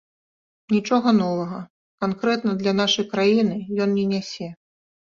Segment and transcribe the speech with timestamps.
[0.75, 1.59] Нічога новага
[2.05, 3.55] канкрэтна для нашай краіны
[3.89, 4.47] ён не нясе.